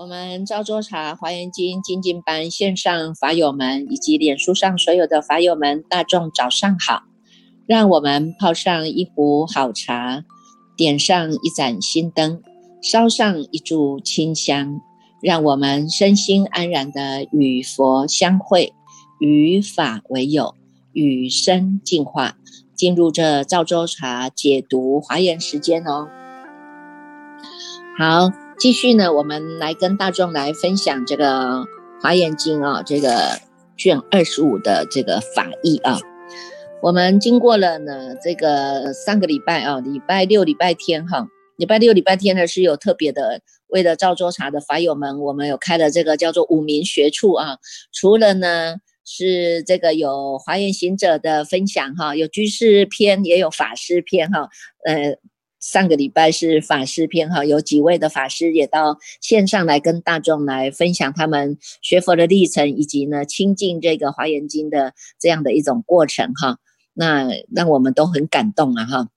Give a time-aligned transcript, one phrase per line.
[0.00, 7.02] 我们赵州茶华严经精进班线上法友们以及脸书上所有的法友们，大众早上好！
[7.66, 10.24] 让我们泡上一壶好茶，
[10.76, 12.40] 点上一盏心灯，
[12.80, 14.80] 烧上一炷清香，
[15.20, 18.72] 让我们身心安然的与佛相会，
[19.20, 20.54] 与法为友，
[20.92, 22.36] 与生进化，
[22.74, 26.08] 进入这赵州茶解读华严时间哦。
[27.98, 28.30] 好。
[28.60, 31.60] 继续呢，我们来跟大众来分享这个
[32.02, 33.38] 《华严经》啊，这个
[33.76, 35.96] 卷二十五的这个法义啊。
[36.82, 47.58] 我们经过了呢这个三个礼拜啊，礼拜六、礼拜天哈，礼拜六、礼拜天呢是有特别的，为了赵州茶的法友们，我们有开了这个叫做五明学处啊。
[47.92, 54.48] 除了呢是这个有华严行者的分享哈，有居士篇，也有法师篇哈，
[54.84, 55.18] 呃。
[55.60, 66.58] 上个礼拜是法师篇哈，有几位的法师也到线上来跟大众来分享他们学佛的历程，以及呢亲近这个华严经的这样的一种过程哈，
[66.94, 69.08] 那让我们都很感动啊哈。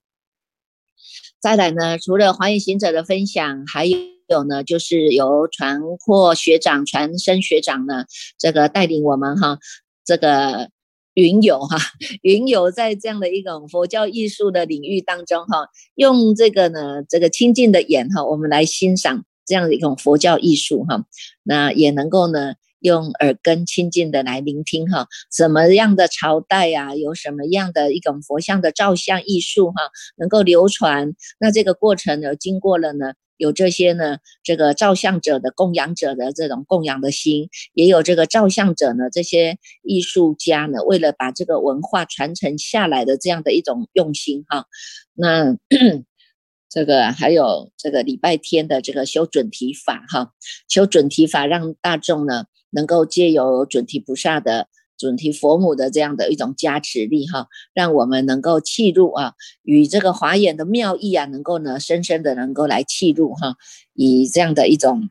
[1.40, 3.96] 再来呢，除了华严行者的分享，还有
[4.32, 8.06] 有呢就是由传扩学长、传声学长呢
[8.40, 9.60] 这个带领我们哈，
[10.06, 10.70] 这个。
[11.14, 11.78] 云游哈，
[12.22, 21.04] 云游在这样的一种佛教艺术的领域当中哈，用这个呢，这个清净的眼哈，我们来欣赏这样的一种佛教艺术哈，
[21.44, 33.16] 那也能够呢，用耳根清净的来聆听哈，什么样的朝代呀，有什么样的一种佛像的照相艺术哈，能够流传，那这个过程呢，经过了呢。
[33.42, 44.68] 有这些呢，这个照相者的供养者的这种供养的心，也有这个照相者呢，这些艺术家呢，为了把这个文化传承下来的这样的一种用心哈。
[45.16, 45.58] 那
[46.70, 50.34] 这个还有这个礼拜天的这个修准提法哈，
[50.70, 54.68] 修准提法让大众呢能够借由准提菩萨的。
[55.02, 63.56] 准提佛母的这样的一种加持力哈，让我们能够契入啊，与这个华严的妙意啊，能够呢深深的能够来契入哈，
[63.96, 65.10] 以这样的一种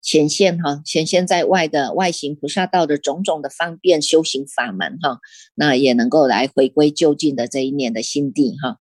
[0.00, 5.18] 显现哈，显现在外的外行菩萨道的种种的方便修行法门哈，
[5.56, 8.78] 那也能够来回归就近的这一念的心地哈。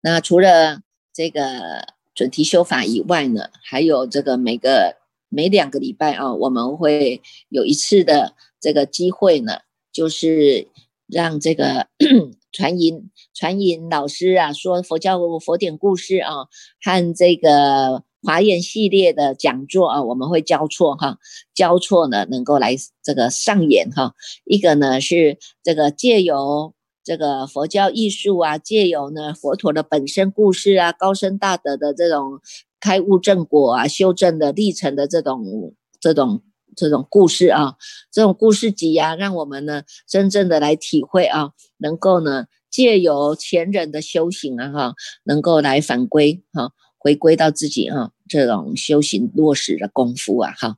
[0.00, 0.80] 那除了
[1.12, 1.86] 这个
[2.16, 4.96] 准提修法以外呢，还有这个每个
[5.28, 8.34] 每两个礼拜啊，我们会有一次的。
[8.64, 9.58] 这个机会呢，
[9.92, 10.68] 就是
[11.06, 11.88] 让这个
[12.50, 16.48] 传音传音老师啊，说佛教佛典故事啊，
[16.80, 21.18] 和这个华严系列的讲座啊，我们会交错哈，
[21.54, 24.14] 交错呢，能够来这个上演哈。
[24.46, 26.72] 一个呢是这个借由
[27.04, 32.40] 这个佛教艺术啊，借由呢佛陀的本身故事啊，高深大德的这种
[32.80, 36.40] 开悟正果啊，修正的历程的这种这种。
[36.76, 37.76] 这种故事啊，
[38.10, 50.76] 这种故事集啊，让我们呢真正的来体会啊，能够呢借由前人的修行啊，哈，能够来反归哈，回归到自己哈，这种修行落实的功夫啊，哈。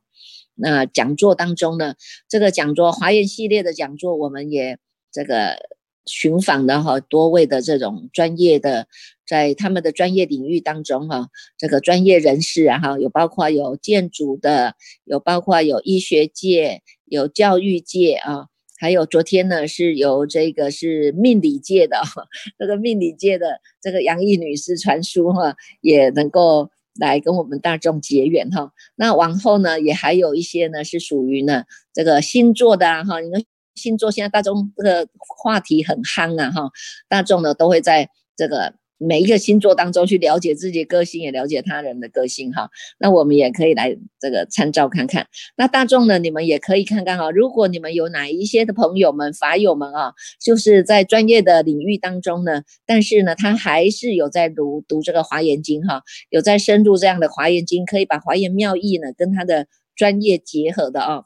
[0.54, 1.94] 那讲座当中呢，
[2.28, 4.78] 这个讲座华严系列的讲座，我们也
[5.12, 5.75] 这个。
[6.06, 8.86] 寻访的哈多位的这种专业的，
[9.26, 11.28] 在他们的专业领域当中哈，
[11.58, 18.46] 这个专业人士啊哈，有包括有建筑的，有包括有医学界，有教育界啊，
[18.78, 28.70] 还有昨天呢是由这个是命理界的哈，这个命理界的这个杨毅女士传书哈，也能够来跟我们大众结缘哈。
[28.94, 33.44] 那往后呢，也还有一些呢是属于呢这个星座的哈，你们。
[33.76, 36.70] 星座现在大众这个话题很夯啊，哈，
[37.08, 42.70] 大众呢都会在这个每一个星座当中去了解自己的个性，也了解他人的个性，哈。
[42.98, 45.26] 那我们也可以来这个参照看看。
[45.56, 61.24] 那大众呢，你们也可以看看啊，如果你们有哪一些的朋友们、法友们啊，就是在专业的领域当中呢，但是呢，他还是有在读读这个华严经，哈，有在深入这样的华严经，可以把华严妙义呢跟他的专业结合的啊，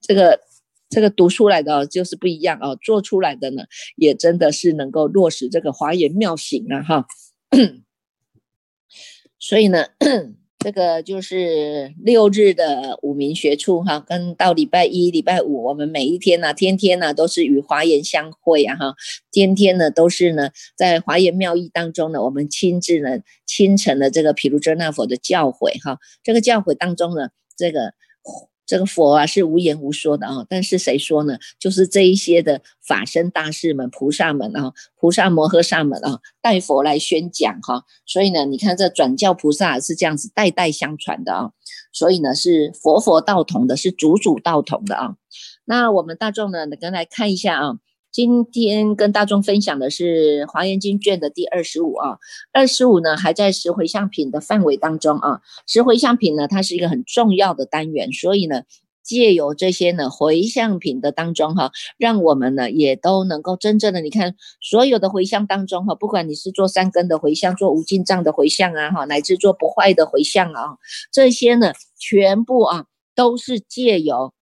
[0.00, 0.38] 这个。
[0.94, 3.64] 这个读出来的就是不一样哦，做出来的呢
[3.96, 7.06] 也真的是能够落实这个华严妙行啊哈。
[9.40, 9.86] 所以呢，
[10.60, 18.94] 这个就是六日的五明学处哈，跟到礼拜一、礼拜五，我们每一天呢，天天呢都是与华严相会啊哈，
[19.32, 27.94] 天天呢都是呢在华严妙义当中呢，我们亲自呢亲承了这个毗卢遮那佛的教诲哈，这个教诲当中呢，这个。
[28.66, 31.38] 这个佛啊是无言无说的啊，但是谁说呢？
[31.58, 37.84] 就是这一些的法身大士们、菩萨们啊、菩萨摩诃萨们啊，代佛来宣讲哈。
[38.06, 41.50] 所以呢，你看这转教菩萨是这样子代代相传的啊，
[41.92, 45.16] 所以呢是佛佛道同的，是祖祖道同的啊。
[45.64, 47.78] 那我们大众呢，跟来看一下啊。
[48.14, 52.18] 今天跟大众分享的是《华严经》卷的第二十五啊，
[52.52, 55.40] 二十五呢还在十回向品的范围当中啊。
[55.66, 58.62] 十回向品呢，它是一个很重要的单元，所以呢，
[59.02, 70.76] 借由这些呢回向品的当中哈，让我们呢也都能够真正的，你看所有的回向当中哈，不管你是做三根的回向，做无尽藏的回向啊哈，乃至做不坏的回向啊，
[71.10, 72.84] 这些呢全部啊
[73.16, 74.32] 都是借由。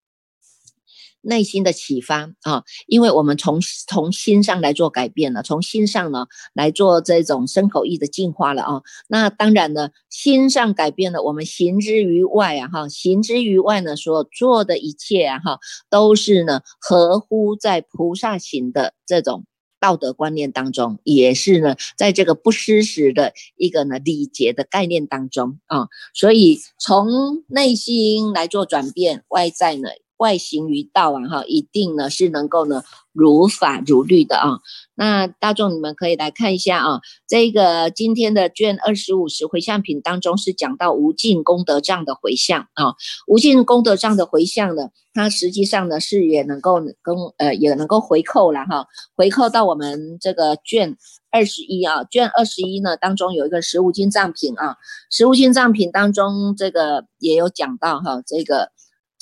[1.22, 8.82] 内心的启发啊，因为我们从从心上来做改变了，从心上呢来做这种身口意的净化了啊。
[9.08, 15.58] 那当然呢，心上改变了，我们行之于外啊，哈，行之于外呢，所做的一切啊，哈，
[15.88, 19.44] 都是呢合乎在菩萨行的这种
[19.80, 25.86] 道德观念当中，也是呢在这个不失时的一个呢礼节的概念当中啊。
[26.14, 29.88] 所以从内心来做转变，外在呢。
[30.22, 34.60] 外形于道啊，哈，一定呢是能够呢如法如律的啊。
[34.94, 42.94] 那大众你们可以来看一下啊，这个今天的卷二十五十回向品当中是讲到无尽功德障的回向啊，
[43.26, 48.86] 无尽功德障的回向呢，它实际上呢是也能够跟呃也能够回扣了哈，
[49.16, 50.96] 回扣到我们这个卷
[51.30, 54.76] 二十一啊，卷二十一呢当中有一个十五金藏品啊，
[55.10, 58.70] 十五金藏品当中这个也有讲到哈，这个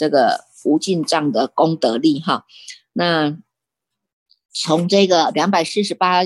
[0.01, 0.49] 这个。
[0.63, 2.45] 无尽藏的功德力哈，
[2.93, 3.39] 那
[4.53, 6.21] 从这个两百四十八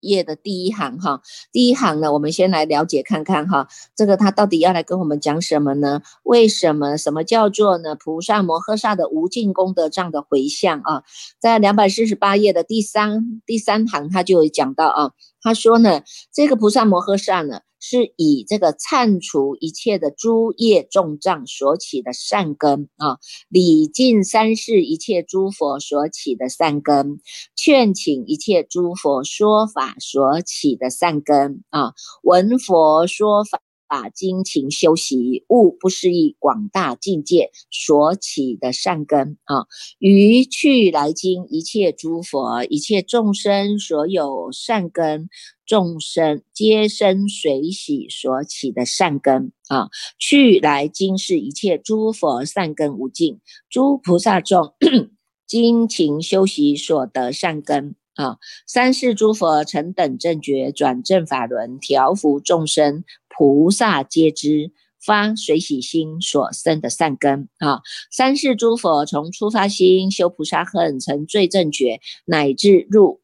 [0.00, 6.02] 页的第一行哈，第一行呢，我们先来了解看看哈，这个他到底要来跟我们讲什么呢？
[6.24, 7.94] 为什么什么叫做呢？
[7.94, 11.04] 菩萨摩诃萨的无尽功德藏的回向啊，
[11.38, 16.02] 在两百四十八页的第三第三行，他就有讲到啊，他说呢，
[16.32, 17.60] 这个菩萨摩诃萨呢。
[17.88, 23.18] 是以这个忏除一切的诸业重障所起的善根啊，
[23.48, 27.20] 礼敬三世一切诸佛所起的善根，
[27.54, 31.92] 劝请一切诸佛说法所起的善根啊，
[32.24, 33.65] 闻佛说法。
[33.88, 39.66] 把精勤修习，悟不思议广大境界所起的善根啊，
[39.98, 45.28] 于去来经一切诸佛、一切众生所有善根，
[45.64, 54.74] 众生皆生随喜所起的善根啊，去来经是一切诸佛善根无尽，诸菩萨众
[55.46, 57.94] 精勤修习所得善根。
[58.16, 63.04] 啊，三世诸佛成等正觉，转正法轮，调伏众生，
[63.36, 64.72] 菩萨皆知，
[65.04, 67.82] 发随喜心所生的善根啊。
[68.10, 73.20] 三世诸佛从初发心修菩萨恨，成最正觉，乃至入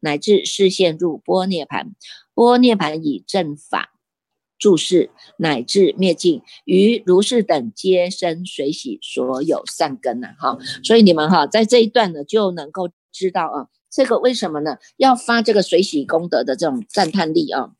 [0.00, 1.94] 乃至视现入波涅盘，
[2.34, 3.94] 波涅盘以正法
[4.58, 10.28] 注释，乃至灭尽，于如是等皆生随喜所有善根呐。
[10.38, 13.68] 哈，所以你们哈在这一段呢就能够知道啊。
[13.88, 14.76] 这个为什么呢？
[14.98, 17.70] 要发这个水洗功德的这种赞叹力啊！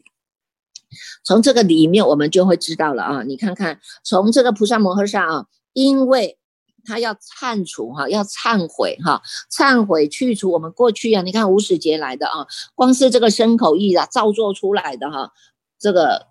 [1.25, 3.23] 从这个里面我们就会知道了啊！
[3.23, 6.39] 你看看，从这个菩萨摩诃萨啊，因为
[6.85, 15.33] 他要忏除哈，要忏悔哈，忏悔去除我们过去啊，你看无始劫来的啊，光是这个身口意啊造作出来的哈，
[15.79, 16.27] 这个。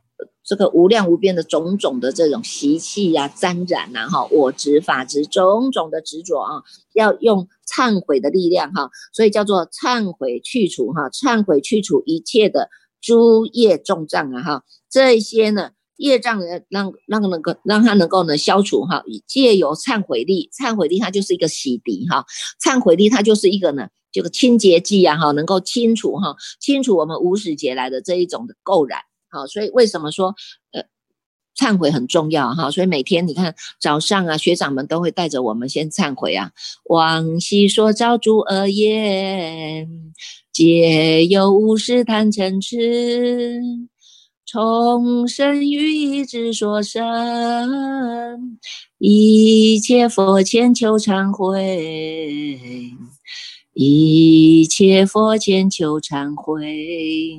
[0.47, 6.61] 这个无量无边的种种的这种习气呀、沾染呐，哈，我执、法执种种的执着啊，
[6.93, 12.69] 要用忏悔的力量哈，所以叫做忏悔去除哈，忏悔去除一切的
[13.05, 22.25] 诸业重障啊哈，这些呢业障让让能够让他能够呢消除哈，借由忏悔力，忏悔力它就是一个洗涤哈，
[22.59, 29.01] 忏悔力它就是一个呢这个清洁剂啊哈，能够清除哈，清除我们无始劫来的这一种的垢染。
[29.29, 30.33] 好，所以为什么说
[30.71, 30.81] 呃
[31.55, 32.71] 忏悔很重要哈？
[32.71, 36.51] 所以每天你看早上啊，学长们都会带着我们先忏悔啊。
[36.85, 39.87] 往昔所造诸恶业，
[40.55, 43.59] 皆有无始贪嗔痴，
[44.45, 48.57] 从生于意之所生，
[48.97, 52.57] 一切佛前求忏悔，
[53.73, 57.37] 一切佛前求忏悔。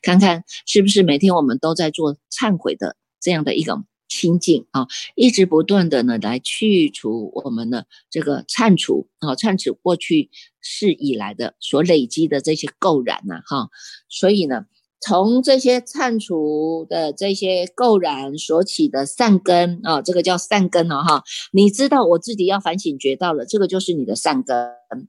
[0.00, 10.30] 看看是不是每天我们都在做忏悔的这样的一种清净啊，一直不断的呢来去除我们的这个忏除啊，忏除过去
[10.70, 13.70] 世以来的所累积的这些垢染呐哈，
[14.10, 14.66] 所以呢，
[15.00, 21.22] 从这些忏除的这些垢染所起的善根啊，这个叫善根了哈。
[21.52, 24.56] 你知道我自己要反省觉到了，这个就是你的善根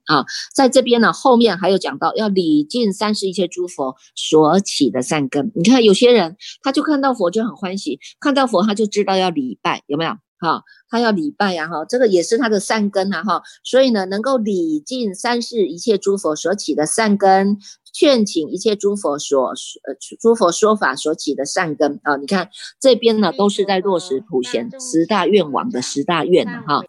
[0.06, 0.24] 啊。
[0.54, 5.52] 在这边呢，后面还有讲到要礼敬三世一切诸佛所起的善根。
[5.54, 10.12] 你看有些人他就看到佛就很欢喜，看到佛他就知道要礼拜，有没有？
[10.40, 13.42] 哈，他要礼拜呀哈，这个也是他的善根啊哈。
[13.62, 17.58] 所以呢，能够礼敬三世一切诸佛所起的善根。
[17.92, 26.84] 劝请一切诸佛所呃诸佛说法所起的善根啊，你看这边呢都是在落实普贤十大愿王的十大愿的哈，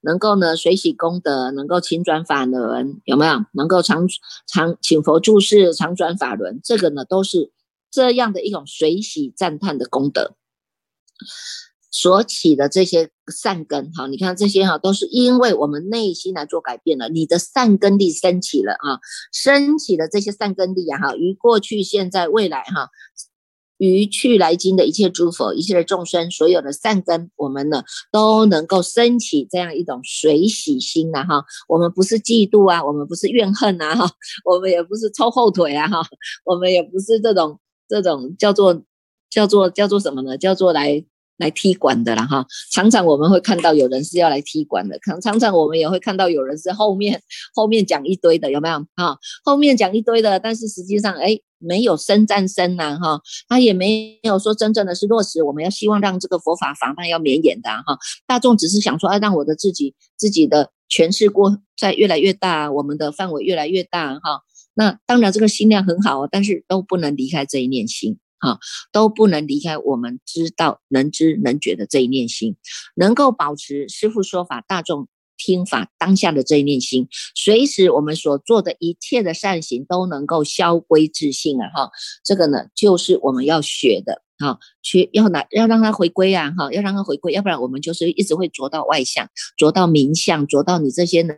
[0.00, 3.44] 能够呢随喜功德，能够勤转法轮，有没有？
[3.52, 4.08] 能够常
[4.48, 7.52] 常请佛注释，常转法轮，这个呢都是
[7.88, 10.34] 这样的一种随喜赞叹的功德。
[11.96, 18.98] 所起的这些善根，哈，你看这些哈，都是因为我们内心来做改变了，你的善根力升起了啊，
[19.32, 22.88] 升起的这些善根力啊，哈，于过去、现在、未来，哈，
[23.78, 34.10] 于去来今的一切诸佛、一切的众生，所有的善根，我们呢都能够升起这样一种随喜心呐，哈，我们不是嫉妒啊，我们不是怨恨呐，哈，
[34.44, 36.02] 我们也不是抽后腿啊，哈，
[36.44, 38.82] 我们也不是这种这种叫做
[39.30, 40.36] 叫做叫做什么呢？
[40.36, 41.06] 叫做来。
[41.36, 47.20] 来踢馆的啦哈，常常我们会看到有人是要来踢馆的，可能常常我们也会看到有人是后面
[47.54, 49.16] 后面讲一堆的，有没有啊？
[49.44, 64.42] 后面讲一堆的，但是实际上哎，没有深战深呐哈，他也没有说真正的是落实，我们要希望让这个佛法法脉要绵延的哈，大众只是想说，哎，让我的自己自己的诠释过在越来越大，我们的范围越来越大哈，
[64.74, 68.18] 那当然这个心量很好，但是都不能离开这一念心。
[68.44, 68.58] 啊，
[68.92, 72.56] 都不能离开我们知道能知能觉的这一念心，
[72.94, 81.68] 能够保持师父说法、大众听法当下的这一念心，随时我们所做的一切的善行都能够消归自性啊！
[81.74, 81.90] 哈，
[82.24, 86.52] 这个呢，就是我们要学的哈，去要拿要让它回归啊！
[86.56, 91.34] 哈，要让它回归，要不然我们就是一直会着到外相，着到名相，着到你这些呢。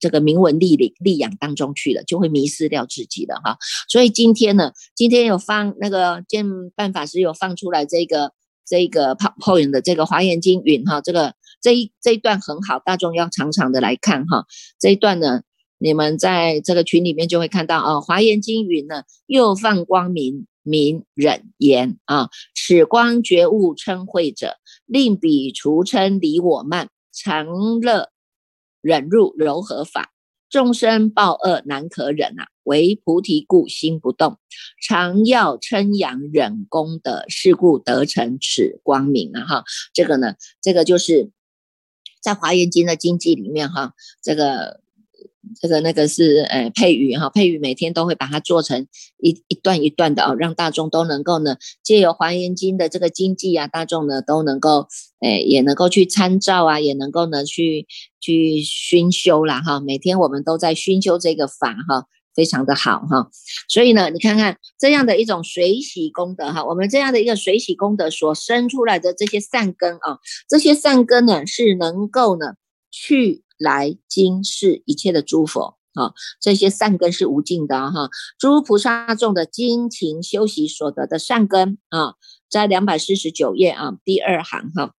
[0.00, 3.56] 这个名闻利利利养当中去了，就会迷失掉自己的哈。
[3.88, 8.32] 所以今天呢，今天有放那个见办法师有放出来这个
[8.66, 14.46] 这个泡泡影的这个华严经云哈，这个这一这一段很好，大众要常常的来看哈。
[14.78, 15.42] 这一段呢，
[15.78, 28.10] 你们在这个群里面就会看到啊，华严经云呢，又放光明明忍言啊，此光觉悟称慧者，令彼除称离我慢，常乐。
[28.80, 30.12] 忍入柔和法，
[30.48, 32.48] 众生报恶难可忍啊！
[32.64, 34.38] 唯菩提故心不动，
[34.82, 39.44] 常要称扬忍功的事故得成此光明啊！
[39.44, 41.30] 哈，这个呢，这个就是
[42.20, 44.80] 在华严经的经记里面哈，这个。
[45.60, 48.86] 这个那个是呃配语哈，配语每天都会把它做成
[49.18, 54.86] 一一段一段的哦，让大众都能够呢借由华严经的这个经济啊，大众呢都能够
[55.20, 57.86] 诶也能够去参照啊，也能够呢去
[58.20, 59.80] 去熏修啦哈。
[59.80, 63.28] 每天我们都在熏修这个法哈，非常的好哈。
[63.68, 72.54] 所以呢，你看看这样的一种水洗功德哈，我们这样的一个水洗功德所生出来的这些善根啊，这些善根呢是能够呢
[72.90, 73.42] 去。
[73.58, 78.08] 来今世一切的诸佛啊，这些善根是无尽的哈。
[78.38, 82.14] 诸菩萨众的精勤修习所得的善根啊，
[82.48, 84.94] 在两百四十九页啊第二行哈。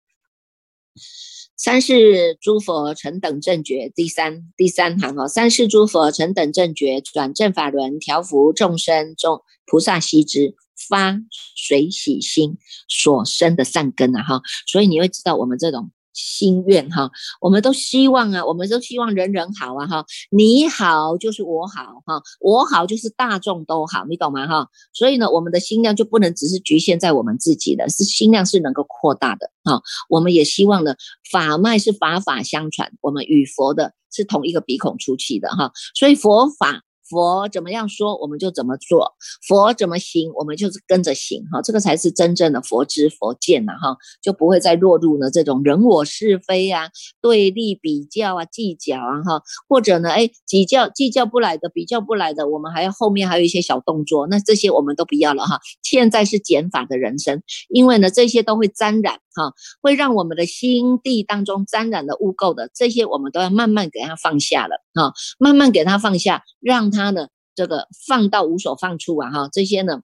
[1.57, 5.29] 三世诸佛成等正觉，第三第三行哦。
[5.29, 10.55] 三世诸佛成等正觉，转正法轮，调伏众生众菩萨悉知
[10.89, 11.21] 发
[11.57, 14.43] 随喜心所生的善根啊哈。
[14.67, 15.91] 所以你会知道我们这种。
[16.13, 17.11] 心愿哈，
[17.41, 24.69] 我们都希望啊，我们都希望人人好啊哈，你好就是我好哈，我好就是大众都好，你懂吗哈？
[24.93, 29.81] 所以呢，我们的心量就不能只是局限在我们自己的，是心量是能够扩大的哈。
[30.09, 30.95] 我们也希望呢，
[31.31, 36.83] 法脉是法法相传，我们与佛的是同一个鼻孔出气的哈，所以佛法。
[37.09, 39.15] 佛怎么样说，我们就怎么做；
[39.47, 41.45] 佛怎么行，我们就是跟着行。
[41.51, 43.73] 哈，这个才是真正的佛知佛见呐！
[43.81, 46.91] 哈，就不会再落入呢这种人我是非啊、
[47.23, 55.61] 对立比较啊、计较啊，哈，或者呢，哎，计较计较不来的、比较不来的，我们还要后面还有一些小动作，那这些我们都不要了哈。
[55.83, 66.98] 现在是减法的人生，因为呢，这些都会沾染哈，会让我们的心地当中沾染了污垢的，这些我们都要慢慢给它放下了哈，慢慢给它放下，让它。
[66.99, 70.03] 他呢，这个放到无所放处啊，哈，这些呢，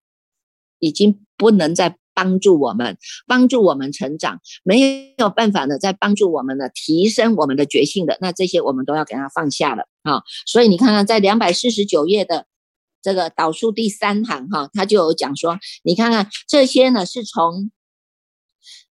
[0.78, 2.96] 已经不能再帮助我们，
[3.26, 10.22] 帮助我们成长，没有办法呢，再帮助我们呢，提升我们的觉性的，那这些我们都要给他放下了啊。
[10.46, 12.46] 所以你看看，在两百四十九页的
[13.02, 17.72] 这个导数第三行哈，他就有讲说，你看看这些呢，是从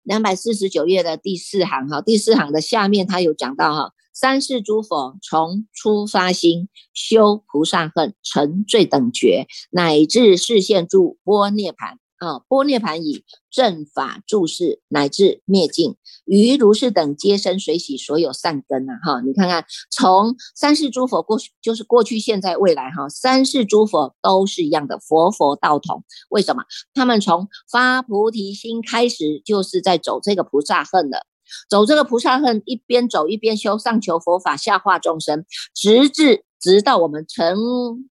[0.02, 11.98] 两百四十九页的第四行哈，第四行的下面他有讲到哈，三世诸佛从初发心修菩萨恨成罪等觉，乃至示现诸波涅盘。
[12.20, 15.96] 啊，波涅盘以正法注释，乃至灭尽，
[16.26, 18.92] 于如是等皆生水洗所有善根呐！
[19.02, 26.04] 哈，你看看，从三世诸佛过去，就是过去、现在、未来哈，三世诸佛都是一样的，佛佛道同。
[26.28, 26.64] 为什么？
[26.92, 31.24] 他们从发菩提心开始，就是在走这个菩萨恨的，
[31.70, 36.44] 走这个菩萨恨，一边走一边修上求佛法，下化众生，直至。
[36.60, 37.56] 直到我们成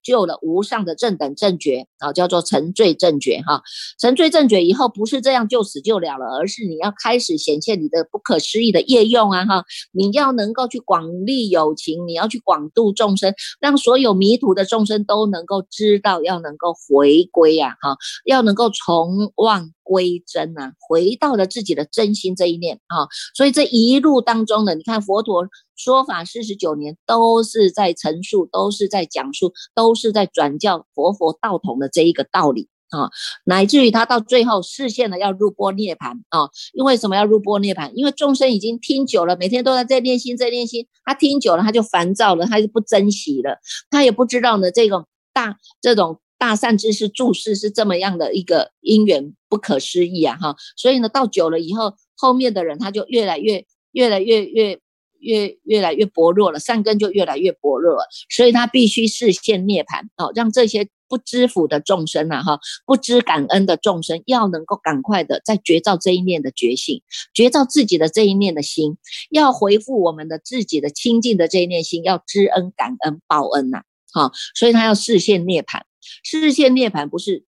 [0.02, 3.62] 就了无上的正等正觉啊，叫做沉醉正觉哈。
[4.00, 9.64] 沉醉正觉以后不是这样就死就了了，而是你要开始显现你的不可思议的业用啊哈。
[9.93, 23.09] 你要能够去广利有情，你要去广度众生，让所有迷途的众生都能够知道，要能够回归呀哈，要能够从妄归真啊，回到了自己的真心这一念啊。
[23.35, 25.47] 所以这一路当中呢，你看佛陀。
[25.78, 33.11] 说法四十九年，都是在陈述，都是在讲述，都是在转教佛佛道统的这一个道理啊，
[33.44, 36.50] 乃至于他到最后视现了要入波涅盘啊。
[36.73, 37.92] 因为什么要入波涅盘？
[37.94, 43.58] 因为众生已经听久了，每天都在在练心，在练心，他听久了，他就烦躁了，他就不珍惜了，
[43.88, 50.56] 他也不知道呢，这种大这种大善知识注释是这么样的一个因缘不可思议啊哈。
[50.76, 54.80] 所以呢，到久了以后，后面的人他就越来越越来越越。
[55.18, 67.02] 越越来越薄弱了，善根就越来越薄弱了，所以他必须视现涅盘哦，让这些不知福的众生啊，哈，不知感恩的众生，要能够赶快的在觉照这一念的觉醒，
[67.34, 68.96] 觉照自己的这一念的心，
[69.30, 73.82] 要回复我们的自己的清净的这一念心，要知恩感恩报恩呐，
[74.12, 75.87] 好，所以他要视现涅盘，
[76.22, 77.48] 视现涅盘不是。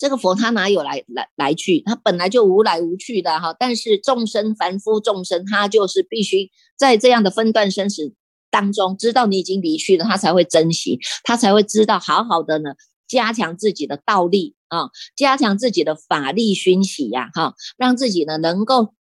[0.00, 1.82] 这个佛他哪有来来来去？
[1.82, 3.54] 他本来就无来无去的哈。
[3.58, 8.14] 但是众生凡夫众生，他就是必须在这样的分段生死
[8.50, 12.70] 当中，知道你已经离去了，他才会珍惜，他才会知道好好的呢，
[13.06, 18.94] 加强自己的道力啊，加强自己的法力熏习呀哈，让自己呢能够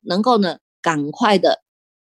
[0.00, 1.62] 能够呢赶快的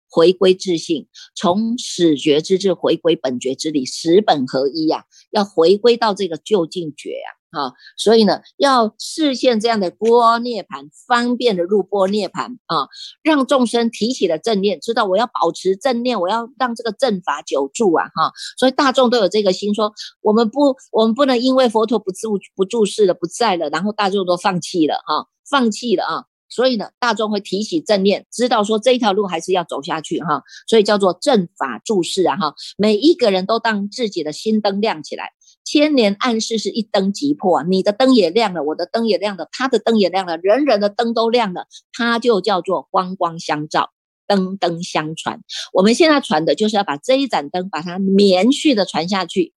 [0.08, 7.32] 回归自信，从始觉之智回归本觉之理，十本合一呀，要回归到这个究竟觉呀。
[7.45, 12.88] 啊，啊所以呢，要视现这样的波涅盘，方便的入波涅盘啊，
[13.24, 35.32] 让众生提起了正念，知道我要保持正念，我要让这个正法久住啊，哈，所以大众都有这个心，说我们不，我们不能因为佛陀不注不注视了，不在了，然后大众都放弃了，哈，放弃了啊，所以呢，大众会提起正念，知道说这一条路还是要走下去，哈，所以叫做正法注视啊，哈，每一个人都当自己的心灯亮起来。
[35.66, 37.64] 千年暗示是一灯即破！
[37.64, 43.90] 你的灯也亮了，我的灯也亮了，他的灯也亮了，人人的灯都亮了，它就叫做光光相照，
[44.28, 45.42] 灯灯相传。
[45.74, 49.54] 我们现在传的就是要把这一盏灯，把它连续的传下去，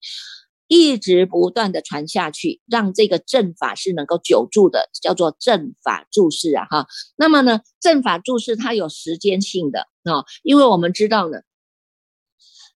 [0.67, 6.65] 一直不断的传下去，让这个阵法是能够久住的，叫做阵法注释啊！
[6.69, 11.39] 哈，那么呢，阵法注释它有时间性的啊，因为我们知道呢。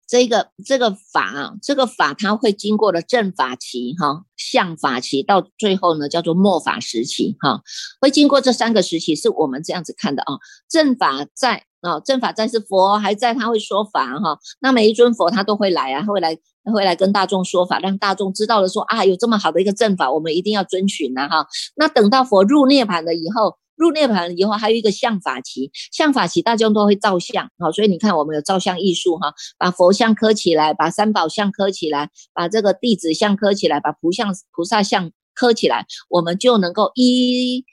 [0.08, 7.60] 这个这个法啊，这个法它会经过了正法期哈，相法期，到最后呢叫做末法时期哈，
[8.00, 10.38] 会经过这三个时期，是我们这样子看的啊。
[10.66, 14.38] 正法在啊，正法在是佛还在，他会说法哈。
[14.60, 16.34] 那每一尊佛他都会来啊，会来
[16.72, 21.46] 会来跟大众说法，让大众知道了说啊，有这么好的一个正法，我们一定要遵循呐哈。
[21.76, 23.58] 那等到佛入涅盘了以后。
[23.78, 37.64] 入涅盘以后，还有一个相法期，相法期大家都会照相，好，所以你看我们有照相艺术哈，把佛像刻起来，把三宝像刻起来，把这个弟子像刻起来，把菩像菩萨像刻起来，我们就能够一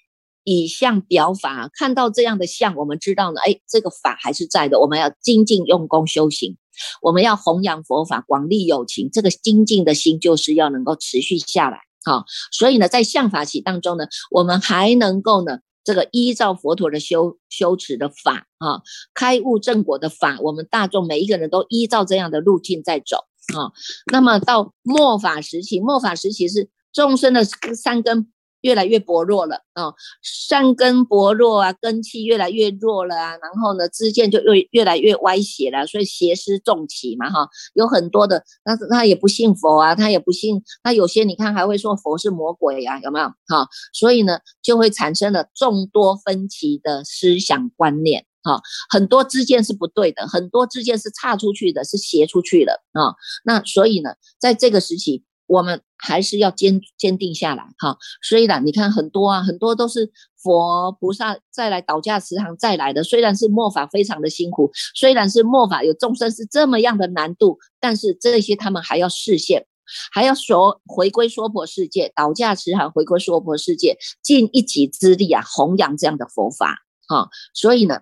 [0.43, 6.55] 以相表法，看到这样的相，我们知道呢，哎，这个法还是在的，我们要精进用功修行，
[7.01, 15.57] 我们要弘扬佛法，广利有情，这个精进的心就是要能够持续下来，好，所以呢，在相法期当中呢，我们还能够呢。
[15.85, 18.81] 这个依照佛陀的修修持的法啊，
[19.13, 23.17] 开悟正果的法，我们大众每一个人都依照这样的路径在走
[23.57, 23.71] 啊。
[24.11, 28.29] 那么到末法时期，末法时期是众生的三根。
[28.65, 43.69] 越来越薄弱了啊，善根薄弱啊，根气越来越弱了啊，然后呢，知见就越越来越歪斜了，所以邪师重起嘛哈，有很多的，但是他也不信佛啊，他也不信，那有些你看还会说佛是魔鬼呀，有没有哈？
[43.93, 53.13] 所以呢，就会产生了众多分歧的思想观念哈，很多知见是不对的，很多知见是岔出去的，是邪出去的啊。
[53.43, 55.23] 那所以呢，在这个时期。
[55.47, 57.97] 我们还是要坚坚定下来哈。
[58.21, 69.65] 虽然你看很多啊，很多都是佛菩萨再来倒驾慈航再来的，虽然是末法非常的辛苦，虽然是末法有众生是这么样的难度，但是这些他们还要视现，
[70.11, 77.29] 还要说回归娑婆世界，倒驾慈航回归娑婆世界，尽一己之力啊，弘扬这样的佛法哈。
[77.53, 78.01] 所以呢。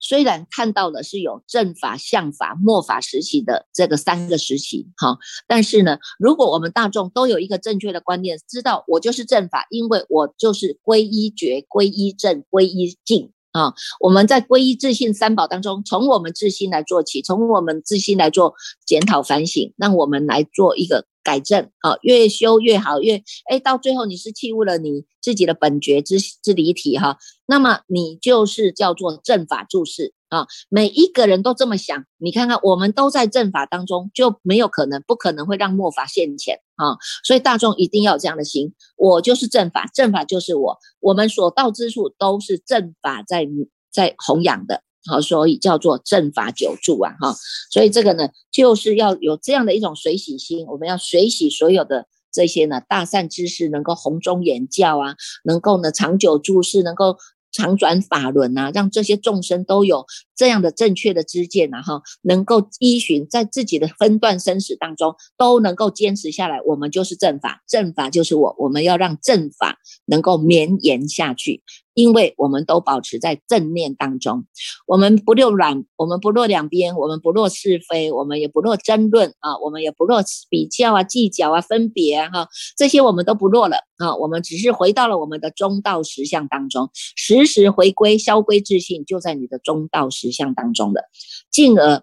[0.00, 13.74] 虽然看到了是有正法、相法、末法时期的这个三个时期，哈，但是呢，如果我们大众都有一个正确的观念，知道我就是正法，因为我就是皈依觉、皈依正、皈依净啊。
[14.00, 18.54] 我们在皈依自信三宝当中，从我们自心来做起，从我们自心来做
[18.84, 21.06] 检讨反省，让我们来做一个。
[21.26, 30.46] 改正啊，越修越好，越哎，到最后你是弃悟了你自己的本觉之之离体哈，那么你就是叫做正法注释啊。
[30.68, 36.94] 每一个人都这么想，你看看我们都在正法当中，就没有可能不可能会让末法现前啊。
[37.24, 43.48] 所以大众一定要有这样的心，我就是正法，正法就是我，我们所到之处都是正法在
[43.90, 44.84] 在弘扬的。
[45.06, 47.34] 好，所以叫做正法久住啊，哈，
[47.70, 55.14] 所以这个呢，就是要有这样的一种水洗心，我们要水洗所有的这些呢大善知识，能够弘中言教啊，
[55.44, 57.16] 能够呢长久住世，能够。
[57.52, 60.04] 常转法轮啊，让这些众生都有
[60.36, 66.60] 这样的正确的知见啊，哈，能够依循在自己的分段生死当中都能够坚持下来。
[66.66, 71.62] 我们就是正法，正法就是我，我们要让正法能够绵延下去，
[71.96, 74.46] 因为我们都保持在正念当中，
[74.86, 87.46] 我们不落两，我们不落两边，我们不落是非，我们也不落争论啊，我们也不落比较啊、计较啊、分别啊，哈，这些我们都不落了啊，我们只是回到了我们的中道实相当中，实。
[87.46, 91.04] 时回归，消归自信，就在你的中道实相当中的，
[91.50, 92.02] 进而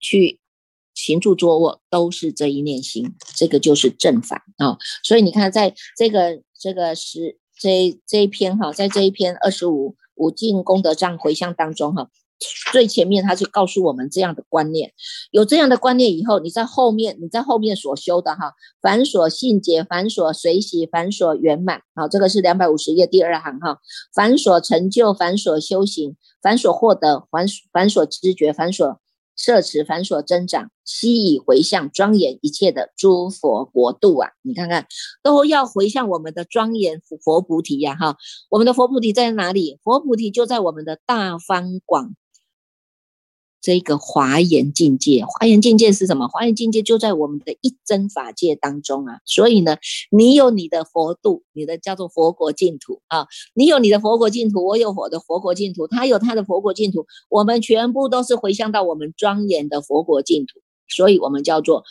[0.00, 0.40] 去
[0.94, 4.78] 行住坐卧，都是这一念心，这个就是正法啊。
[5.04, 12.08] 所以你看，在这个这个十这这一篇哈，在这一篇二十五五净功德藏回向当中哈。
[12.72, 14.92] 最前面他就告诉我们这样的观念，
[15.30, 23.78] 有这样的观念以后，你在后面你在后面所修的哈，繁所信解，繁所随喜，繁所圆满，好，这个是两百五十页第二行哈，
[24.12, 28.98] 繁所成就，繁所修行，繁所获得，繁繁所知觉，繁所
[29.36, 34.86] 摄持，繁琐增长，悉以回向庄严一切的诸佛国度啊，你看看
[35.22, 38.16] 都要回向我们的庄严佛菩提呀哈，
[38.50, 39.78] 我们的佛菩提在哪里？
[39.82, 42.14] 佛菩提就在我们的大方广。
[43.62, 46.26] 这个华严境界，华严境界是什么？
[46.26, 49.20] 华严境界就在我们的一真法界当中啊。
[49.24, 49.76] 所以呢，
[50.10, 53.28] 你有你的佛度，你的叫做佛国净土啊。
[53.54, 60.60] 你有你的佛国净土，我有我的佛国净土，他有他的佛国净土，我们全部都是回向到我们庄严的佛国净土。
[60.88, 61.84] 所以我们叫做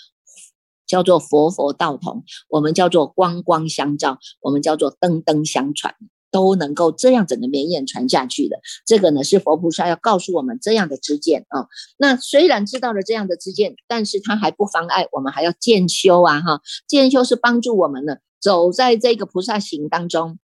[0.86, 5.96] 叫做佛佛道同，我们叫做光光相照，我们叫做灯灯相传。
[6.32, 11.68] 都能够这样整个绵延传下去的，这个呢是佛菩萨要告诉我们这样的知见啊。
[11.98, 16.62] 那虽然知道了这样的知见，但是它还不妨碍我们还要渐修啊哈。
[16.88, 20.40] 渐修是帮助我们呢走在这个菩萨行当中，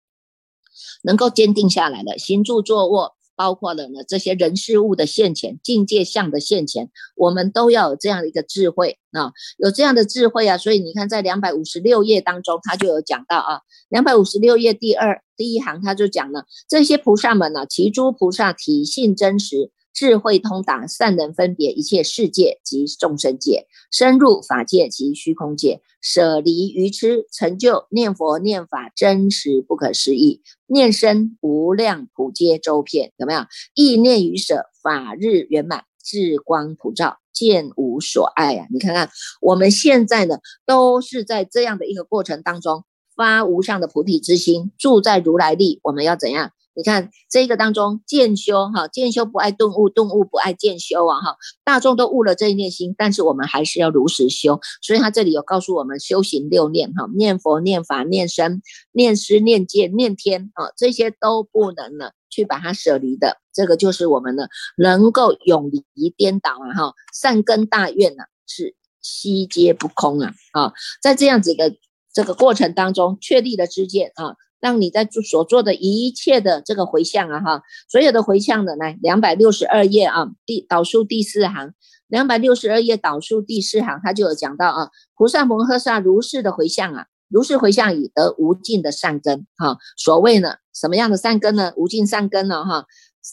[1.02, 3.14] 能够坚定下来的行住坐卧。
[3.36, 10.56] 包括了呢，这些人事物的现前、境界相的现前，我们都要有这样的一个智慧啊，有这样的智慧啊。
[10.58, 19.70] 所以你看，在两百五十六页当中，他就有讲到啊，两百五十六页第二第一行，他就讲了这些菩萨们呢，其诸菩萨体性真实。
[19.94, 33.42] 智慧通达，善能分别一切世界及众生界，深入法界及虚空界，舍离愚痴，成就念佛念法真实不可思议，念身无量普皆周遍，有没有？
[33.74, 38.66] 意念于舍，法日圆满，智光普照，见无所爱啊！
[38.72, 39.08] 你看看，
[39.40, 46.50] 我们现在呢，都是在这样的一个过程当中，发无上的菩提之心，住在如来力，我们要怎样？
[46.76, 51.36] 你看这个当中渐修哈，渐修不爱顿悟，顿悟不爱渐修啊哈。
[51.62, 54.60] 大众都悟了这一念心，但是我们还是要如实修。
[54.82, 58.60] 所以他这里有告诉我们修行六念哈，念佛、念法、念身、
[58.90, 63.38] 念师、念戒、念天啊，这些都不能呢去把它舍离的。
[63.52, 71.76] 这个就是我们呢能够永离颠倒啊哈，善根大愿呢是悉皆不空啊啊，在这样子的
[72.12, 74.34] 这个过程当中确立了知见啊。
[74.64, 81.74] 让你在做所做的一切的这个回向啊，哈，所有的回向的来两百六十二页啊，第导数第四行，
[82.08, 89.76] 两百六十二页导数第四行，他就有讲到啊，菩萨摩诃萨如是的回向啊，如是回向以得无尽的善根哈。
[89.98, 91.74] 所谓呢，什么样的善根呢？
[91.76, 92.86] 无尽善根呢哈。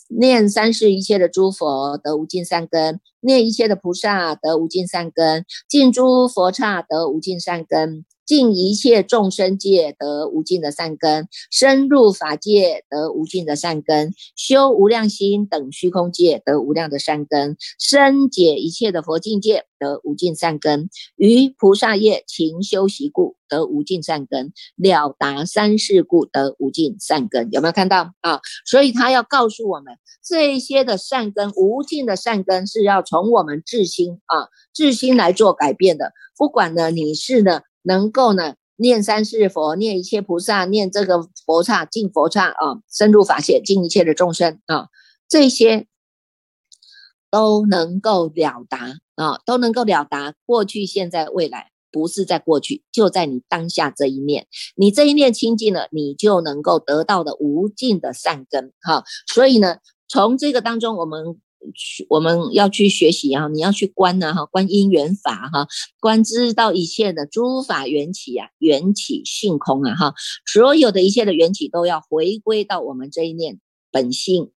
[0.10, 8.06] 念三世一切的诸佛得无尽善根，念一切的菩萨得无尽善根，尽诸佛刹得无尽善根。
[8.32, 27.50] 尽一切众生界得无尽的善根，深入法界得无尽的善根，修无量心等虚空界得无量的善根，深解一切的佛境界得无尽善根，于菩萨业勤修习故得无尽善根，了达三世故得无尽善根。
[27.52, 28.40] 有没有看到啊？
[28.66, 36.14] 所以他要告诉我们，这些的善根，无尽的善根是要从我们自心啊，自心来做改变的。
[36.38, 37.60] 不管呢，你是呢。
[37.84, 44.88] 能够呢念三世佛，念一切菩萨，念这个佛刹，进佛刹啊，深入法界，尽一切的众生啊，
[45.30, 45.88] 这些
[47.30, 59.04] 都能够了达啊，都能够了达过去、现在、未来，不是在过去，就在你当下这一念，你这一念清净了，你就能够得到的无尽的善根哈。
[59.32, 61.40] 所以呢，从这个当中，我们。
[61.76, 65.68] 去我们要去学习啊，你要去观呢哈，观因缘法哈，
[66.00, 70.14] 观知道一切的诸法缘起啊，缘起性空啊哈，
[70.46, 73.60] 所有的一切的缘起都要回归到我们这一念
[73.92, 74.52] 本性。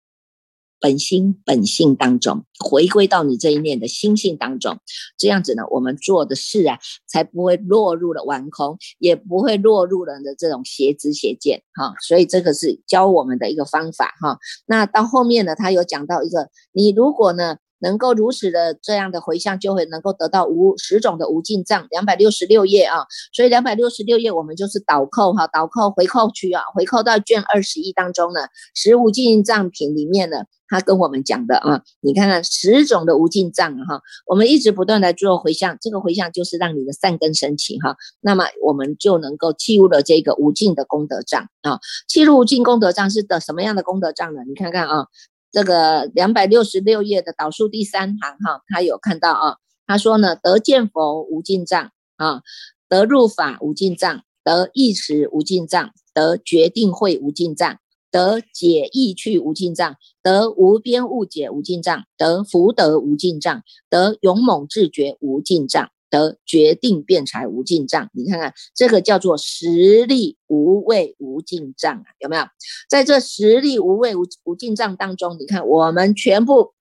[0.83, 4.79] 本心本性当中，回归到你这一念的心性当中，
[5.16, 11.95] 这样子呢，我们做的事啊，才不会落入了顽空，也不会落入了的这种邪知邪见哈。
[12.07, 14.38] 所以这个是教我们的一个方法哈。
[14.66, 17.57] 那到后面呢，他有讲到一个，你如果呢。
[17.83, 28.40] 能够如此的这样的回向，就会能够得到无十种的无尽藏，两百六十六页啊，所以两百六十六页我们就是倒扣哈，倒扣回扣区啊，回扣到卷二十一当中呢，
[28.75, 44.42] 十无尽藏品里面呢，他跟我们讲的啊，你看看十种的无尽藏哈，我们一直不断的做回向，这个回向就是让你的善根升起哈，那么我们就能够弃入了这个无尽的功德藏啊，弃入无尽功德藏是的什么样的功德藏呢？
[44.47, 45.07] 你看看啊。
[45.53, 52.41] 这个两百六十六页的导数第三行哈，他有看到啊，他说呢，得见佛无尽藏啊，
[52.88, 57.79] 得入法无尽藏，得意识无尽藏，得决定会无尽藏，
[58.11, 65.91] 得解意趣无尽藏，得无边误解无尽藏，得福德无尽藏，得勇猛自觉无尽藏。
[66.12, 72.44] 得决定辩才无尽障，你看看这个叫做实力无畏无尽障啊，有没有？
[72.87, 76.75] 在这实力无畏无无尽障当中，你看我们全部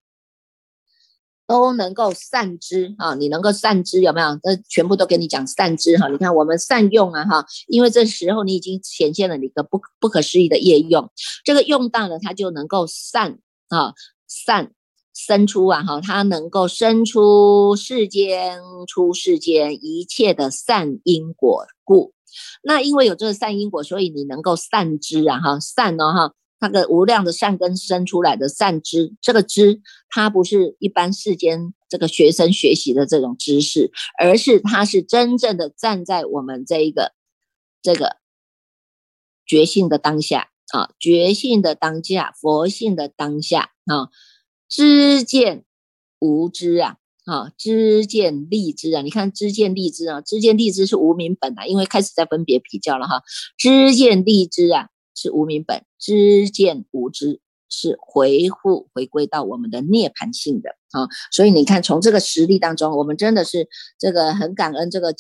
[1.48, 4.38] 都能够善知啊，你能够善知有没有？
[4.44, 11.10] 这全部都给你讲善知哈，你看我们善用啊哈，因为这时候你已经显现了你的不不可思议的业用，
[11.46, 13.40] 这个用到了它就能够善
[13.70, 13.94] 啊
[14.28, 14.74] 善。
[15.14, 22.14] 生出啊哈，它能够生出世间出世间一切的善因果故。
[22.64, 37.12] 那因为有这个善因果，所以你能够善知啊哈，善呢哈，那个无量的善根生出来的善知，这个知它不是一般世间这个学生学习的这种知识，而是它是真正的站在我们这一个
[37.82, 38.16] 这个
[39.46, 44.08] 觉性的当下啊，觉性的当下，佛性的当下啊。
[44.72, 45.66] 知见
[46.20, 53.22] 无知啊，啊，知见立知啊，你看知见立知啊，知见立知是无名本啊，因为开始在分别比较了哈，
[53.58, 63.68] 知见立知啊是无名本，知见无知是回复回归到我们的涅盘性的啊，所以你看从这个实例当中，我们真的是
[64.00, 65.14] 这个很感恩这个。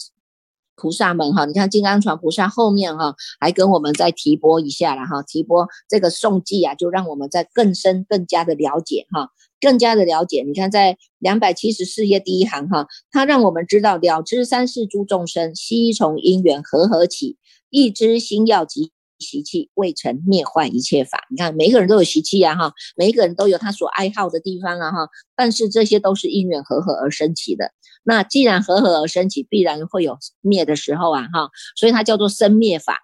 [0.75, 9.29] 菩萨们哈，你看金刚传菩萨后面哈，还跟我们再提拨一下了哈，提拨这个颂记啊，就让我们在更深、更加的了解哈，
[9.59, 10.43] 更加的了解。
[10.43, 17.37] 你看在两百七十四页第一行哈，它让我们知道了知三世诸众生悉从因缘和合起，
[17.69, 21.25] 一知心要及习气未成灭坏一切法。
[21.29, 27.71] 你看每一个人都有习气啊哈，每一个人都有他所爱好的地方啊哈，但是这些都是因缘和合而生起的。
[28.03, 33.03] 那既然和合而生起，必然会有灭的时候啊，哈，所以它叫做生灭法。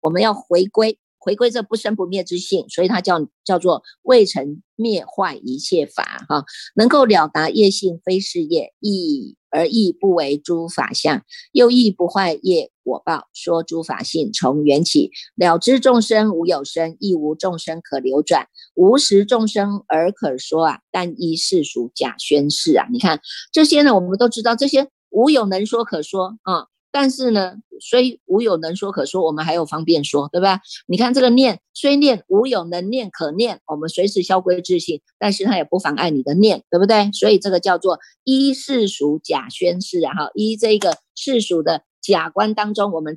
[0.00, 6.44] 我们要回归，回归这不生不灭之性，所以它叫叫做未成灭坏一切法，哈，
[6.76, 13.28] 能够了达业性非是业，亦而亦不为诸法相，又亦不坏业果报。
[13.32, 18.48] 说诸法性从缘起，了知众生无有生，亦无众生可流转。
[18.74, 22.86] 无实众生而可说啊，但依世俗假宣示啊！
[22.92, 23.20] 你看
[23.52, 26.66] 这些呢，我们都知道这些无有能说可说啊，
[27.00, 30.60] 但是呢，虽无有能说可说，我们还有方便说，对吧？
[30.88, 37.12] 你看这个念，虽念无有能念可念，我们随时消归自性，但是它也不妨碍你的念，对不对？
[37.12, 40.12] 所以这个叫做依世俗假宣示啊！
[40.12, 43.16] 哈，依这个世俗的假观当中，我们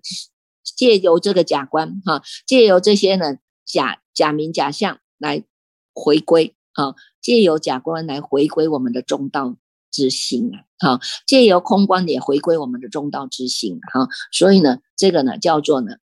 [0.77, 5.43] 借由这个假观哈，借由这些呢假假名假相来。
[5.93, 9.57] 回归啊，借由假观来回归我们的中道
[9.91, 15.97] 之心啊，好，借由空观也回归我们的中道之心哈，所以呢，这个呢叫做呢。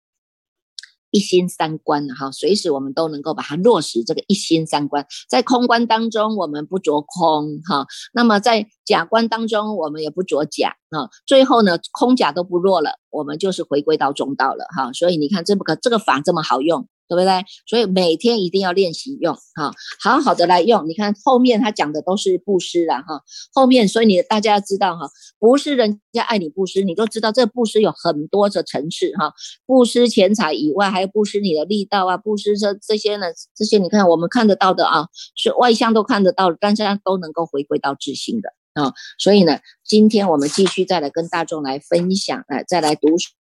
[1.10, 4.04] 一心三观哈，随时我们都能够把它落实。
[4.04, 11.10] 这个一心三观，在空观当中，我们不着空哈；那么在假观当中，我们也不着假啊。
[11.26, 14.92] 最后呢，空假都不落了，我们就是回归到中道了哈。
[14.92, 16.88] 所以你看，这个这个法这么好用。
[17.08, 17.46] 对不对？
[17.66, 20.88] 所以每天一定要练习用哈，好好的来用。
[20.88, 29.34] 你看后面他讲的都是布施了哈，后面所以你大家要知道哈，不是人家爱你布施，你都知道这布施有很多的层次哈。
[29.66, 38.94] 布施钱财以外，还有布施你的力道啊，布施这这些呢，这些你看我们看得到的啊，是外向都看得到，但是都能够回归到自心的啊。
[39.18, 43.08] 所以呢，今天我们继续再来跟大众来分享，来再来读。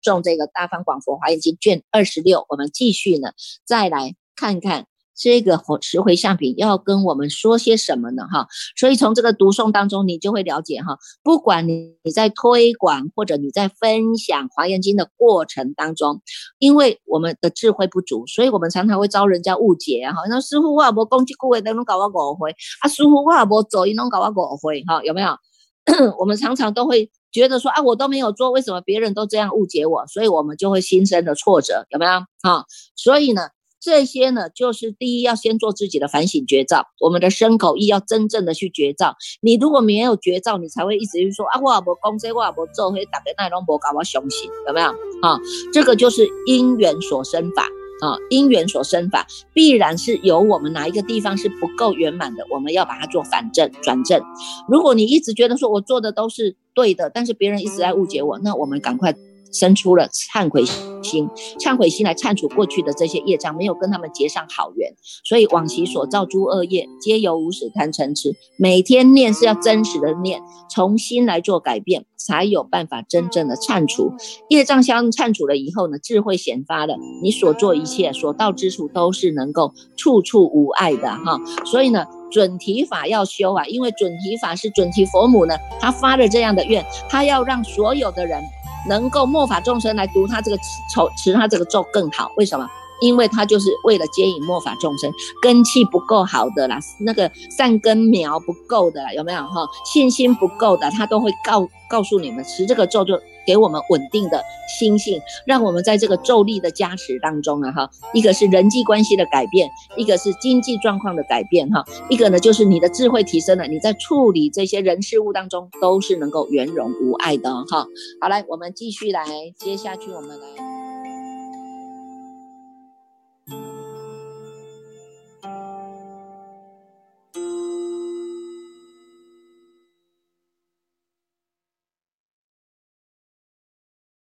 [0.01, 3.31] 中这个《大方广佛华严经》卷二十六，我们继续呢，
[3.65, 8.23] 再来看看这个十回向品要跟我们说些什么呢？
[8.31, 16.21] 哈，所以从这个读诵当中，你就会了解哈，不管你你在推广或者你在分享华严经的过程当中，
[16.57, 20.23] 因为我们的智慧不足，所以我们常常会遭人家误解哈。
[20.27, 25.37] 那师傅我也无攻击顾客，都能搞我误会啊，师傅我也无做，伊拢搞我误会哈，有没有？
[26.19, 27.11] 我们常常都会。
[27.31, 30.05] 觉得说啊，我都没有做，为什么别人都这样误解我？
[30.07, 32.11] 所以我们就会心生的挫折，有没有？
[32.11, 32.65] 啊，
[32.95, 39.15] 所以呢，这些呢，就是第一要先做自己的反省觉照，我们的身口意要真正的去觉照。
[39.41, 44.87] 你如果没有觉照，你才会一直去说啊，我也无讲这，我也无做，会打别那种无搞我相信，有没有？
[45.21, 45.39] 啊，
[45.73, 47.67] 这个就是因缘所生法。
[48.01, 54.21] 啊，因缘所生法，必然是有我们哪一个地方是不够圆满的，我们要把它做反正转正。
[54.67, 59.15] 如果你一直觉得说我做的都是对的，但是别人一直在误解我，那我们赶快。
[59.51, 60.63] 生出了忏悔
[61.03, 61.27] 心，
[61.59, 68.35] 忏悔心来忏除过去的这些业障，没有跟他们结上好缘，所以往昔所造诸恶业，皆由无始贪嗔痴。
[68.57, 74.11] 每天念是要真实的念，重新来做改变，才有办法真正的忏除
[74.49, 74.81] 业障。
[74.81, 81.39] 相忏除了以后呢，智慧显发了，你所做一切所到之处都是能够处处无碍的哈。
[81.65, 88.41] 所以呢，准提法要修啊，因为准提法是准提佛母呢，他发了这样的愿，他要让所有的人。
[88.87, 90.57] 能够末法众生来读他这个
[90.93, 92.31] 咒，持他这个咒更好。
[92.37, 92.69] 为什么？
[93.01, 99.67] 因为他就是为了接引末法众生，根气不够好的啦，那个善根苗不够的，有没有哈？
[99.85, 103.19] 信心不够的，他都会告告诉你们，持这个咒就。
[103.45, 104.43] 给我们稳定的
[104.79, 117.87] 心性，让我们在这个咒力的加持当中啊，哈，一个是人际关系的改变，一个是经济状况的改变，哈，一个呢就是你的智慧提升了，你在处理这些人事物当中都是能够圆融无碍的，哈。
[118.19, 119.23] 好，来，我们继续来
[119.57, 120.80] 接下去，我们来。